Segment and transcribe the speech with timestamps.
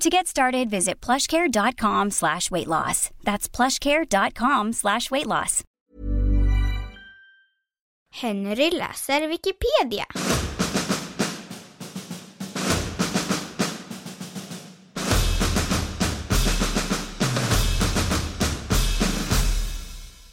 [0.00, 3.10] To get started, visit plushcare.com slash weight loss.
[3.22, 5.62] That's plushcare.com slash weight loss.
[8.10, 10.04] Henry läser Wikipedia.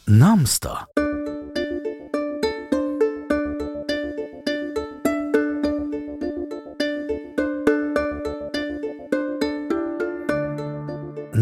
[0.06, 1.01] Namnsdag.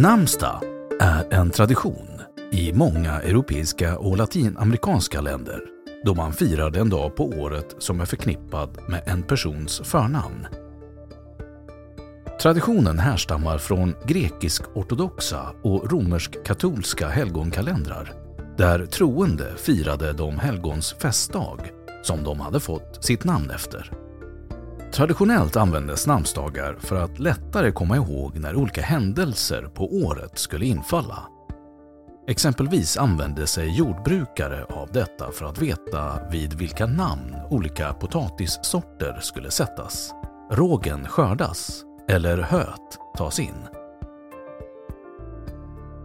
[0.02, 0.62] Namnsdag
[1.00, 2.08] är en tradition
[2.52, 5.60] i många europeiska och latinamerikanska länder
[6.04, 10.46] då man firar den dag på året som är förknippad med en persons förnamn.
[12.42, 18.12] Traditionen härstammar från grekisk-ortodoxa och romersk-katolska helgonkalendrar
[18.56, 21.58] där troende firade de helgons festdag
[22.02, 23.99] som de hade fått sitt namn efter.
[24.92, 31.22] Traditionellt användes namnsdagar för att lättare komma ihåg när olika händelser på året skulle infalla.
[32.28, 39.50] Exempelvis använde sig jordbrukare av detta för att veta vid vilka namn olika potatissorter skulle
[39.50, 40.10] sättas,
[40.50, 43.66] rågen skördas eller höet tas in.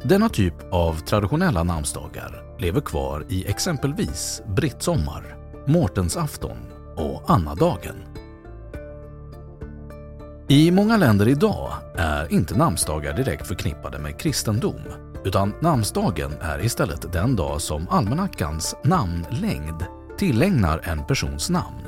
[0.03, 6.57] Denna typ av traditionella namnsdagar lever kvar i exempelvis brittsommar, Mårtensafton
[6.96, 8.14] och Annadagen.
[10.47, 14.81] I många länder idag är inte namnsdagar direkt förknippade med kristendom
[15.23, 19.85] utan namnsdagen är istället den dag som almanackans namnlängd
[20.17, 21.81] tillägnar en persons namn.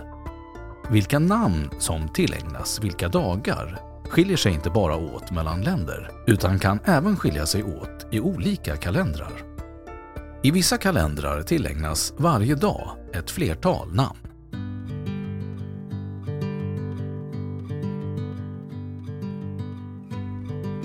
[0.89, 3.79] Vilka namn som tillägnas vilka dagar
[4.09, 8.75] skiljer sig inte bara åt mellan länder utan kan även skilja sig åt i olika
[8.75, 9.43] kalendrar.
[10.43, 14.17] I vissa kalendrar tillägnas varje dag ett flertal namn.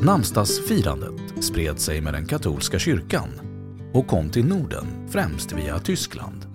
[0.05, 3.29] Namnsdagsfirandet spred sig med den katolska kyrkan
[3.93, 6.47] och kom till Norden främst via Tyskland.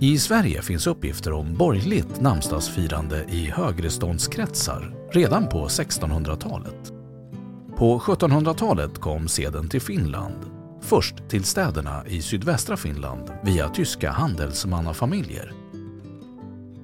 [0.00, 6.92] I Sverige finns uppgifter om borgerligt namnsdagsfirande i högreståndskretsar redan på 1600-talet.
[7.76, 10.50] På 1700-talet kom seden till Finland,
[10.80, 15.52] först till städerna i sydvästra Finland via tyska handelsmannafamiljer.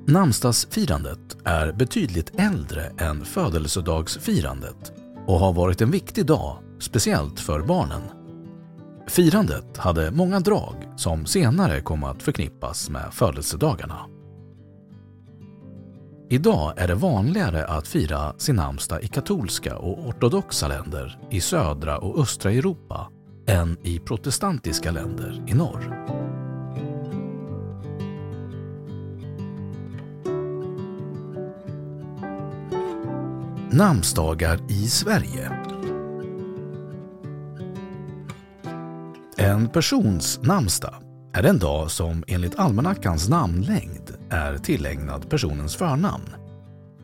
[0.06, 4.92] Namnsdagsfirandet är betydligt äldre än födelsedagsfirandet
[5.26, 8.02] och har varit en viktig dag, speciellt för barnen.
[9.08, 14.06] Firandet hade många drag som senare kom att förknippas med födelsedagarna.
[16.30, 21.98] Idag är det vanligare att fira sin namnsdag i katolska och ortodoxa länder i södra
[21.98, 23.08] och östra Europa
[23.46, 26.21] än i protestantiska länder i norr.
[33.74, 35.50] Namnsdagar i Sverige
[39.36, 40.94] En persons namnsdag
[41.34, 46.30] är en dag som enligt almanackans namnlängd är tillägnad personens förnamn.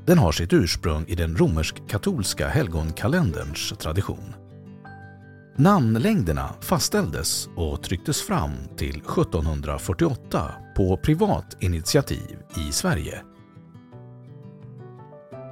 [0.06, 4.34] Den har sitt ursprung i den romersk-katolska helgonkalenderns tradition.
[5.56, 13.22] Namnlängderna fastställdes och trycktes fram till 1748 på privat initiativ i Sverige.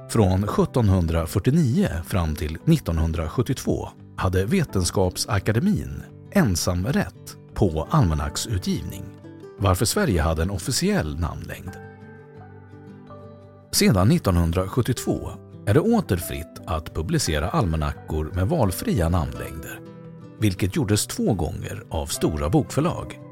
[0.09, 9.03] Från 1749 fram till 1972 hade Vetenskapsakademin ensamrätt på almanacksutgivning.
[9.59, 11.71] varför Sverige hade en officiell namnlängd.
[13.71, 15.31] Sedan 1972
[15.65, 19.79] är det åter fritt att publicera almanackor med valfria namnlängder,
[20.39, 23.26] vilket gjordes två gånger av stora bokförlag.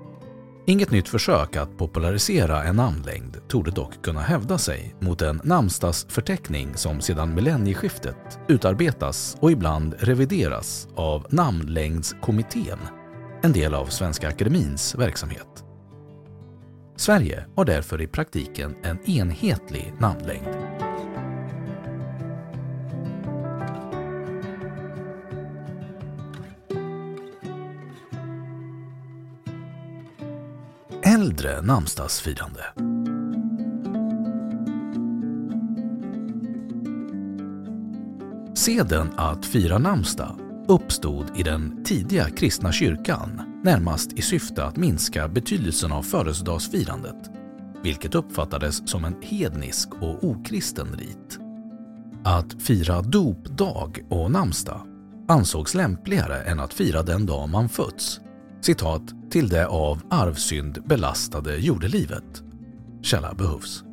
[0.68, 6.76] Inget nytt försök att popularisera en namnlängd torde dock kunna hävda sig mot en namnsdagsförteckning
[6.76, 12.80] som sedan millennieskiftet utarbetas och ibland revideras av Namnlängdskommittén,
[13.44, 15.64] en del av Svenska Akademins verksamhet.
[16.96, 20.65] Sverige har därför i praktiken en enhetlig namnlängd.
[31.26, 32.62] Äldre namnsdagsfirande
[38.56, 45.28] Seden att fira namnsdag uppstod i den tidiga kristna kyrkan närmast i syfte att minska
[45.28, 47.30] betydelsen av födelsedagsfirandet,
[47.84, 51.40] vilket uppfattades som en hednisk och okristen rit.
[52.24, 54.82] Att fira dopdag och namnsdag
[55.28, 58.22] ansågs lämpligare än att fira den dag man fötts,
[58.66, 62.44] citat, till det av arvsynd belastade jordelivet.
[63.02, 63.84] Källa behövs.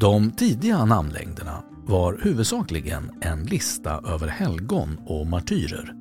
[0.00, 5.94] De tidiga namnlängderna var huvudsakligen en lista över helgon och martyrer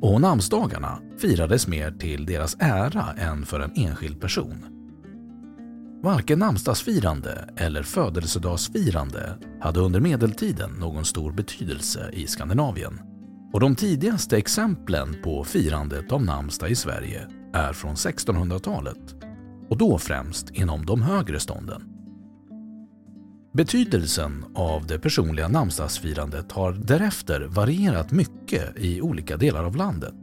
[0.00, 4.64] och namnsdagarna firades mer till deras ära än för en enskild person.
[6.02, 13.11] Varken namnsdagsfirande eller födelsedagsfirande hade under medeltiden någon stor betydelse i Skandinavien
[13.52, 19.14] och de tidigaste exemplen på firandet av namnsdag i Sverige är från 1600-talet
[19.70, 21.82] och då främst inom de högre stånden.
[23.54, 30.14] Betydelsen av det personliga namnsdagsfirandet har därefter varierat mycket i olika delar av landet.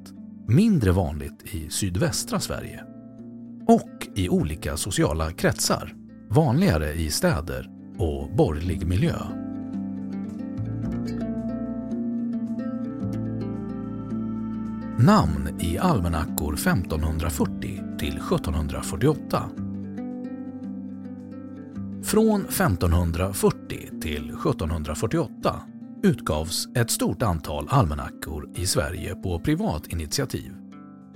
[0.48, 2.84] Mindre vanligt i sydvästra Sverige.
[3.68, 5.94] Och i olika sociala kretsar.
[6.30, 9.49] Vanligare i städer och borgerlig miljö.
[15.02, 19.50] Namn i almanackor 1540 till 1748
[22.04, 25.56] från 1540 till 1748
[26.04, 30.52] utgavs ett stort antal almanackor i Sverige på privat initiativ.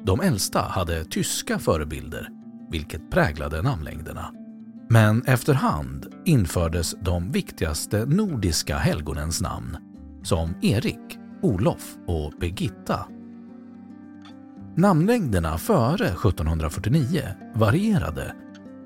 [0.04, 2.30] De äldsta hade tyska förebilder,
[2.72, 4.32] vilket präglade namnlängderna.
[4.90, 9.78] Men efterhand infördes de viktigaste nordiska helgonens namn,
[10.24, 13.08] som Erik, Olof och Birgitta.
[14.76, 17.22] Namnlängderna före 1749
[17.56, 18.36] varierade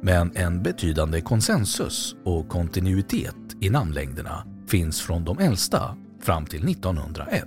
[0.01, 7.45] men en betydande konsensus och kontinuitet i namnlängderna finns från de äldsta fram till 1901.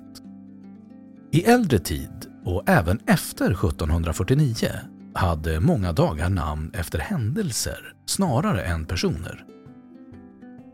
[1.32, 4.68] I äldre tid och även efter 1749
[5.14, 9.44] hade många dagar namn efter händelser snarare än personer.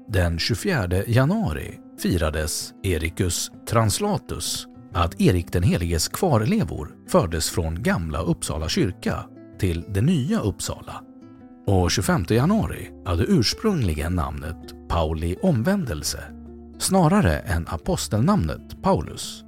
[0.09, 8.69] Den 24 januari firades Ericus Translatus, att Erik den heliges kvarlevor fördes från gamla Uppsala
[8.69, 9.25] kyrka
[9.59, 11.03] till det nya Uppsala
[11.67, 16.25] och 25 januari hade ursprungligen namnet Pauli omvändelse
[16.79, 19.45] snarare än apostelnamnet Paulus.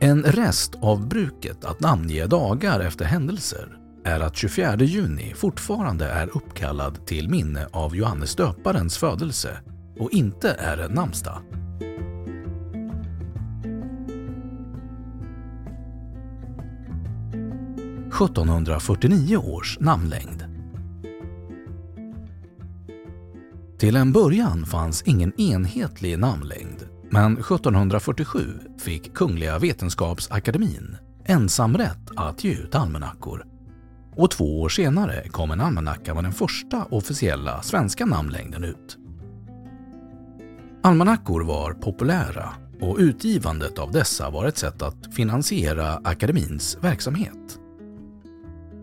[0.00, 6.36] En rest av bruket att namnge dagar efter händelser är att 24 juni fortfarande är
[6.36, 9.58] uppkallad till minne av Johannes döparens födelse
[9.98, 11.38] och inte är en namnsdag.
[18.16, 20.44] –1749 års namnlängd
[23.78, 28.40] Till en början fanns ingen enhetlig namnlängd, men 1747
[28.78, 33.44] fick Kungliga Vetenskapsakademin ensamrätt att ge ut almanackor.
[34.14, 38.98] Och två år senare kom en almanacka med den första officiella svenska namnlängden ut.
[40.82, 42.48] Almanackor var populära
[42.80, 47.60] och utgivandet av dessa var ett sätt att finansiera akademins verksamhet.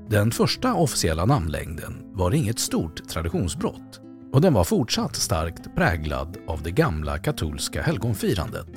[0.09, 6.63] Den första officiella namnlängden var inget stort traditionsbrott och den var fortsatt starkt präglad av
[6.63, 8.67] det gamla katolska helgonfirandet.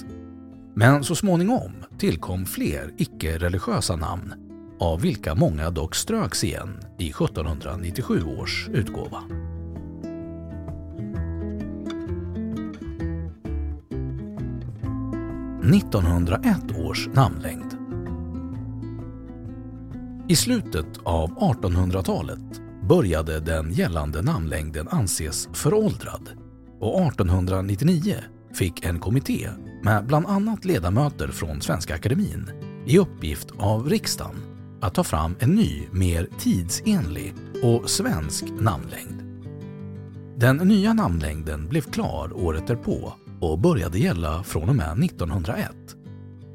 [0.75, 4.35] Men så småningom tillkom fler icke-religiösa namn,
[4.81, 9.23] av vilka många dock ströks igen i 1797 års utgåva.
[15.63, 17.66] –1901 års namnlängd.
[20.29, 26.29] I slutet av 1800-talet började den gällande namnlängden anses föråldrad
[26.81, 28.17] och 1899
[28.55, 29.49] fick en kommitté
[29.83, 32.51] med bland annat ledamöter från Svenska Akademin
[32.87, 34.37] i uppgift av riksdagen
[34.81, 39.23] att ta fram en ny, mer tidsenlig och svensk namnlängd.
[40.37, 45.71] Den nya namnlängden blev klar året därpå och började gälla från och med 1901.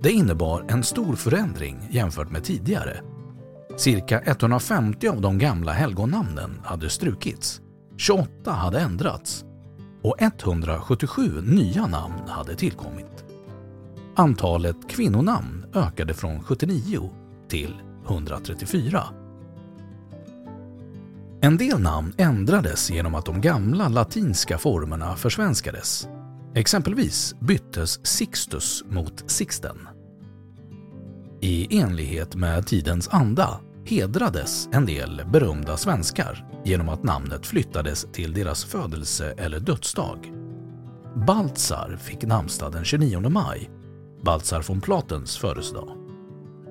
[0.01, 3.01] Det innebar en stor förändring jämfört med tidigare.
[3.77, 7.61] Cirka 150 av de gamla helgonnamnen hade strukits,
[7.97, 9.45] 28 hade ändrats
[10.03, 13.25] och 177 nya namn hade tillkommit.
[14.15, 17.09] Antalet kvinnonamn ökade från 79
[17.47, 17.75] till
[18.07, 19.03] 134.
[21.41, 26.07] En del namn ändrades genom att de gamla latinska formerna försvenskades.
[26.55, 29.77] Exempelvis byttes Sixtus mot Sixten.
[31.43, 38.33] I enlighet med tidens anda hedrades en del berömda svenskar genom att namnet flyttades till
[38.33, 40.31] deras födelse eller dödsdag.
[41.27, 43.69] Baltzar fick namnsdag den 29 maj,
[44.23, 45.89] Baltzar von Platens födelsedag.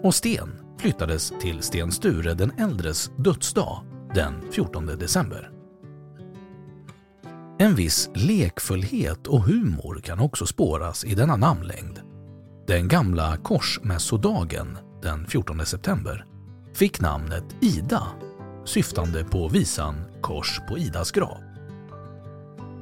[0.02, 3.84] Och Sten flyttades till Sten Sture den äldres dödsdag
[4.14, 5.50] den 14 december.
[7.58, 12.09] En viss lekfullhet och humor kan också spåras i denna namnlängd.
[12.70, 16.24] Den gamla korsmässodagen den 14 september
[16.74, 18.02] fick namnet Ida,
[18.64, 21.38] syftande på visan Kors på Idas grav.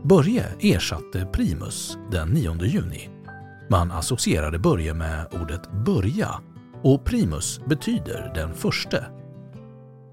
[0.05, 3.11] Börje ersatte Primus den 9 juni.
[3.71, 6.31] Man associerade Börje med ordet börja
[6.83, 9.07] och Primus betyder den förste.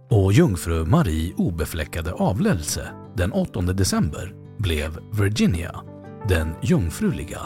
[0.10, 5.82] Och jungfru Marie obefläckade Avlelse den 8 december blev Virginia,
[6.27, 7.41] den jungfruliga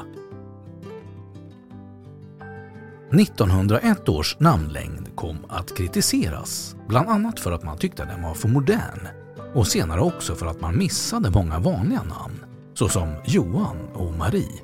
[3.11, 8.47] 1901 års namnlängd kom att kritiseras, bland annat för att man tyckte den var för
[8.47, 9.07] modern
[9.53, 14.61] och senare också för att man missade många vanliga namn, såsom Johan och Marie.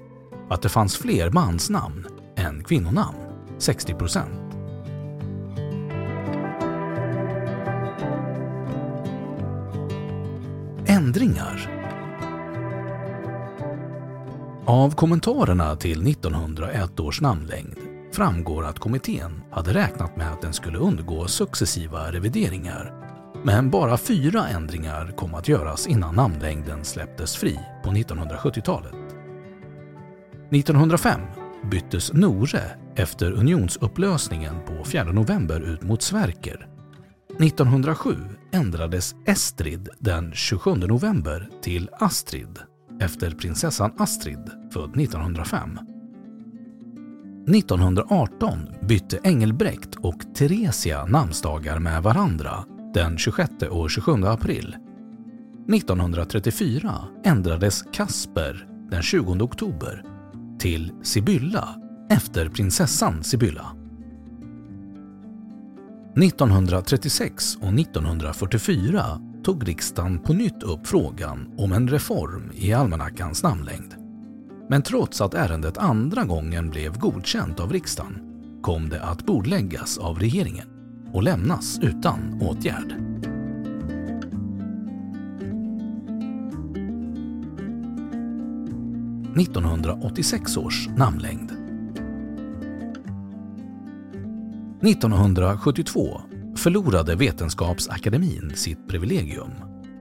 [0.50, 3.18] Att det fanns fler mansnamn än kvinnonamn,
[3.58, 4.56] 60 procent.
[10.86, 11.72] Ändringar
[14.66, 17.85] Av kommentarerna till 1901 års namnlängd
[18.16, 22.94] framgår att kommittén hade räknat med att den skulle undergå successiva revideringar.
[23.44, 28.94] Men bara fyra ändringar kom att göras innan namnlängden släpptes fri på 1970-talet.
[30.52, 31.22] 1905
[31.72, 32.62] byttes Nore
[32.96, 36.68] efter unionsupplösningen på 4 november ut mot Sverker.
[37.40, 38.16] 1907
[38.52, 42.60] ändrades Estrid den 27 november till Astrid
[43.02, 45.80] efter prinsessan Astrid född 1905.
[47.48, 54.76] 1918 bytte Engelbrekt och Theresia namnsdagar med varandra den 26 och 27 april.
[55.74, 60.04] 1934 ändrades Kasper den 20 oktober
[60.60, 61.70] till Sibylla
[62.10, 63.76] efter prinsessan Sibylla.
[66.16, 69.04] 1936 och 1944
[69.44, 74.05] tog riksdagen på nytt upp frågan om en reform i almanackans namnlängd.
[74.68, 78.20] Men trots att ärendet andra gången blev godkänt av riksdagen
[78.62, 80.68] kom det att bordläggas av regeringen
[81.14, 82.96] och lämnas utan åtgärd.
[89.36, 91.52] –1986 års namnlängd.
[94.82, 96.22] 1972
[96.56, 99.52] förlorade Vetenskapsakademin sitt privilegium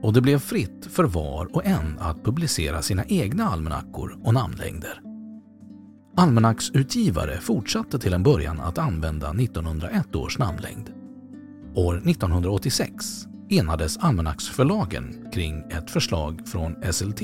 [0.05, 5.01] och det blev fritt för var och en att publicera sina egna almanackor och namnlängder.
[6.17, 10.89] Almanacksutgivare fortsatte till en början att använda 1901 års namnlängd.
[11.75, 17.21] År 1986 enades almanacksförlagen kring ett förslag från SLT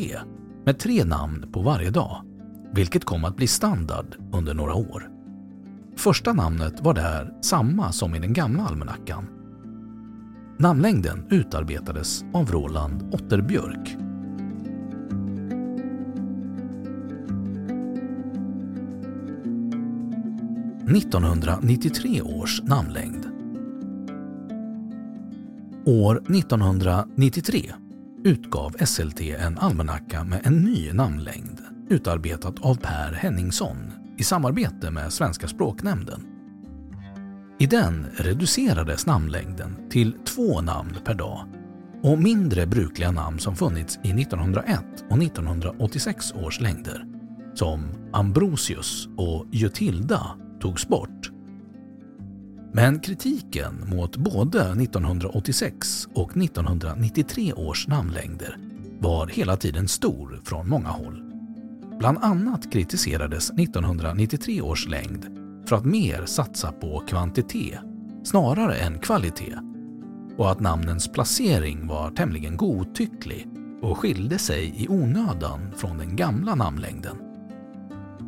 [0.65, 2.21] med tre namn på varje dag,
[2.73, 5.09] vilket kom att bli standard under några år.
[5.97, 9.40] Första namnet var där samma som i den gamla almanackan
[10.61, 13.97] Namnlängden utarbetades av Roland Otterbjörk.
[20.85, 23.25] –1993 års namnlängd.
[25.85, 27.71] År 1993
[28.23, 35.13] utgav SLT en almanacka med en ny namnlängd utarbetat av Per Henningsson i samarbete med
[35.13, 36.30] Svenska språknämnden.
[37.61, 41.45] I den reducerades namnlängden till två namn per dag
[42.03, 47.05] och mindre brukliga namn som funnits i 1901 och 1986 års längder,
[47.53, 50.27] som Ambrosius och Jutilda,
[50.59, 51.31] togs bort.
[52.73, 58.57] Men kritiken mot både 1986 och 1993 års namnlängder
[58.99, 61.23] var hela tiden stor från många håll.
[61.99, 65.40] Bland annat kritiserades 1993 års längd
[65.71, 67.79] för att mer satsa på kvantitet
[68.23, 69.55] snarare än kvalitet
[70.37, 73.47] och att namnens placering var tämligen godtycklig
[73.81, 77.17] och skilde sig i onödan från den gamla namnlängden.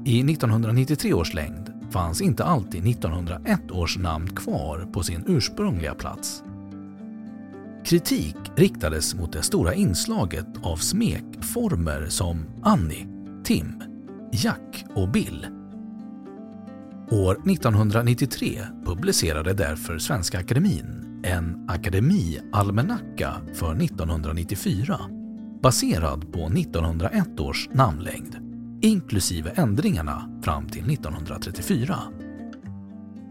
[0.06, 6.44] I 1993 års längd fanns inte alltid 1901 års namn kvar på sin ursprungliga plats.
[7.86, 13.08] Kritik riktades mot det stora inslaget av smekformer som Annie,
[13.44, 13.84] Tim,
[14.32, 15.48] Jack och Bill.
[17.12, 25.00] År 1993 publicerade därför Svenska Akademin en akademialmanacka för 1994
[25.62, 28.38] baserad på 1901 års namnlängd
[28.84, 32.00] inklusive ändringarna fram till 1934.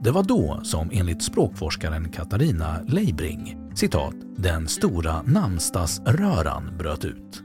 [0.02, 7.42] Det var då som enligt språkforskaren Katarina Leibring citat, ”den stora namnsdagsröran bröt ut”.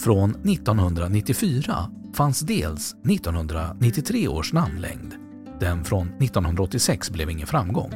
[0.00, 5.14] Från 1994 fanns dels 1993 års namnlängd,
[5.60, 7.92] den från 1986 blev ingen framgång,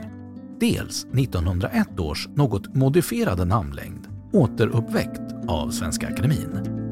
[0.60, 6.82] dels 1901 års något modifierade namnlängd, återuppväckt av Svenska Akademien.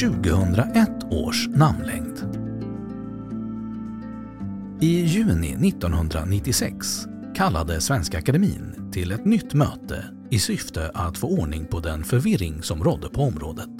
[0.00, 2.18] 2001 års namnlängd.
[4.80, 11.66] I juni 1996 kallade Svenska Akademien till ett nytt möte i syfte att få ordning
[11.66, 13.70] på den förvirring som rådde på området.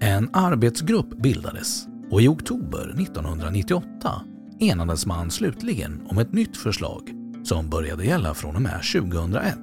[0.00, 4.22] En arbetsgrupp bildades och i oktober 1998
[4.60, 7.10] enades man slutligen om ett nytt förslag
[7.44, 9.58] som började gälla från och med 2001,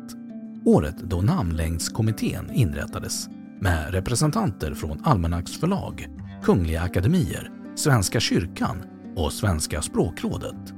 [0.66, 3.30] året då namnlängdskommittén inrättades
[3.62, 6.08] med representanter från almanacksförlag,
[6.44, 8.84] Kungliga Akademier, Svenska kyrkan
[9.16, 10.77] och Svenska språkrådet.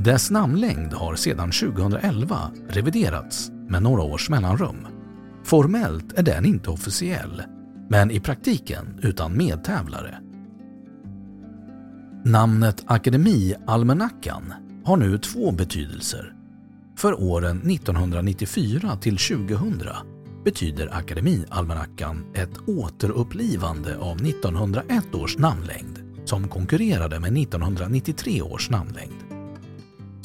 [0.00, 4.86] Dess namnlängd har sedan 2011 reviderats med några års mellanrum.
[5.44, 7.42] Formellt är den inte officiell,
[7.88, 10.18] men i praktiken utan medtävlare.
[12.24, 16.34] Namnet Akademialmanackan har nu två betydelser.
[16.96, 19.82] För åren 1994 till 2000
[20.44, 29.17] betyder Akademialmanackan ett återupplivande av 1901 års namnlängd som konkurrerade med 1993 års namnlängd.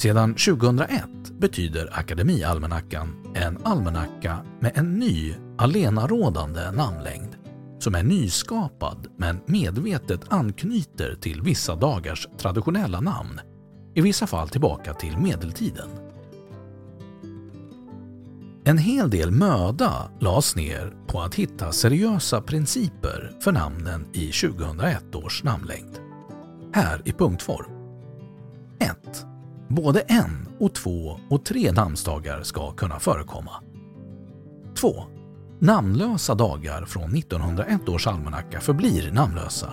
[0.04, 1.02] Sedan 2001
[1.40, 7.36] betyder Akademialmanackan en almanacka med en ny, alenarådande namnlängd
[7.78, 13.40] som är nyskapad men medvetet anknyter till vissa dagars traditionella namn,
[13.94, 15.88] i vissa fall tillbaka till medeltiden.
[18.64, 25.14] En hel del möda lades ner på att hitta seriösa principer för namnen i 2001
[25.14, 25.98] års namnlängd.
[26.74, 27.70] Här i punktform.
[28.78, 29.26] 1.
[29.68, 33.52] Både en och två och tre namnsdagar ska kunna förekomma.
[34.80, 35.04] 2.
[35.60, 39.72] Namnlösa dagar från 1901 års almanacka förblir namnlösa,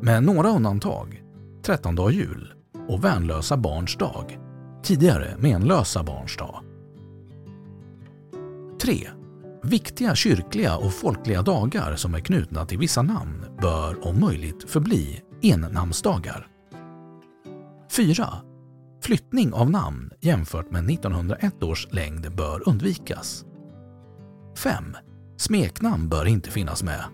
[0.00, 1.22] med några undantag,
[1.62, 2.52] 13 dag jul
[2.88, 4.38] och värnlösa barns dag,
[4.82, 6.60] tidigare menlösa barns dag.
[8.82, 9.08] 3.
[9.62, 15.20] Viktiga kyrkliga och folkliga dagar som är knutna till vissa namn bör om möjligt förbli
[15.42, 16.46] ennamnsdagar.
[17.90, 18.26] 4.
[19.02, 23.44] Flyttning av namn jämfört med 1901 års längd bör undvikas.
[24.56, 24.96] 5.
[25.36, 27.04] Smeknamn bör inte finnas med.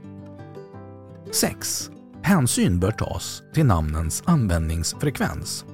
[1.32, 1.90] 6.
[2.22, 5.64] Hänsyn bör tas till namnens användningsfrekvens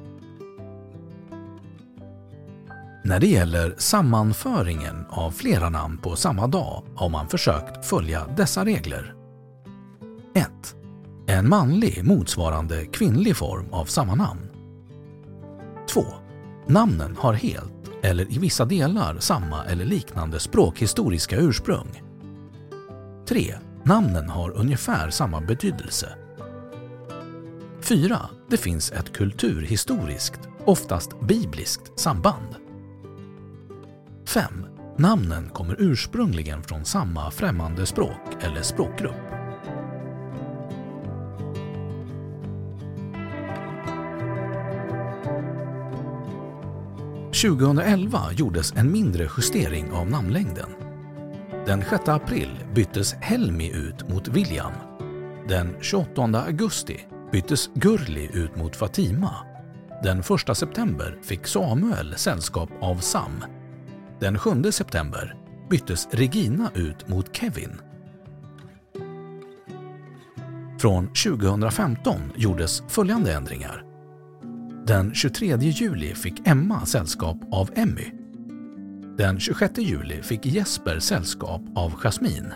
[3.11, 8.65] när det gäller sammanföringen av flera namn på samma dag har man försökt följa dessa
[8.65, 9.15] regler.
[10.35, 10.47] 1.
[11.27, 14.50] En manlig motsvarande kvinnlig form av samma namn.
[15.91, 16.05] 2.
[16.67, 22.03] Namnen har helt eller i vissa delar samma eller liknande språkhistoriska ursprung.
[23.29, 23.55] 3.
[23.85, 26.15] Namnen har ungefär samma betydelse.
[27.81, 28.19] 4.
[28.51, 32.55] Det finns ett kulturhistoriskt, oftast bibliskt, samband.
[34.27, 34.67] 5.
[34.97, 39.30] Namnen kommer ursprungligen från samma främmande språk eller språkgrupp.
[47.43, 50.71] –2011 gjordes en mindre justering av namnlängden.
[51.67, 54.73] Den 6 april byttes Helmi ut mot William.
[55.49, 57.01] Den 28 augusti
[57.33, 59.35] byttes Gurli ut mot Fatima.
[60.03, 63.45] Den 1 september fick Samuel sällskap av Sam
[64.21, 65.35] den 7 september
[65.71, 67.81] byttes Regina ut mot Kevin.
[70.81, 73.90] Från 2015 gjordes följande ändringar.
[74.91, 78.13] Den 23 juli fick Emma sällskap av Emmy.
[79.17, 82.53] Den 26 juli fick Jesper sällskap av Jasmine.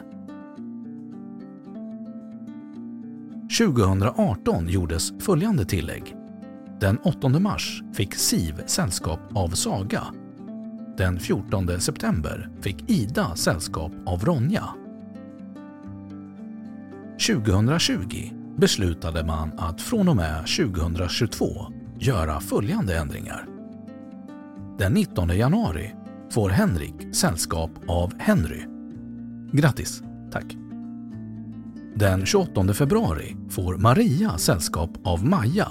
[3.59, 6.15] 2018 gjordes följande tillägg.
[6.81, 10.03] Den 8 mars fick Siv sällskap av Saga.
[10.97, 14.65] Den 14 september fick Ida sällskap av Ronja.
[17.27, 23.47] 2020 beslutade man att från och med 2022 göra följande ändringar.
[24.79, 25.95] Den 19 januari
[26.31, 28.63] får Henrik sällskap av Henry.
[29.53, 30.03] Grattis!
[30.33, 30.57] Tack!
[31.95, 35.69] Den 28 februari får Maria sällskap av Maja.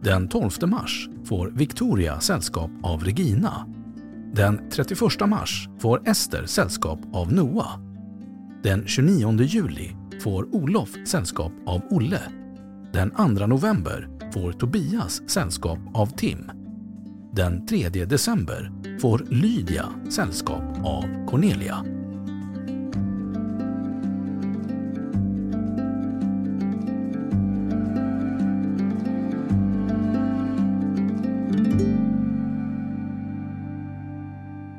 [0.00, 3.66] Den 12 mars får Victoria sällskap av Regina.
[4.32, 7.78] Den 31 mars får Ester sällskap av Noah.
[8.62, 12.41] Den 29 juli får Olof sällskap av Olle.
[12.92, 16.50] Den 2 november får Tobias sällskap av Tim.
[17.32, 21.84] Den 3 december får Lydia sällskap av Cornelia.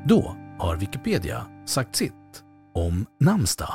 [0.08, 3.74] Då har Wikipedia sagt sitt om namnsdag.